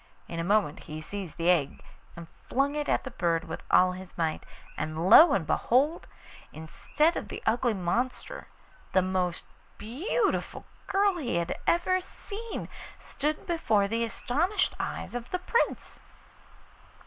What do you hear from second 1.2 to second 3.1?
the egg and flung it at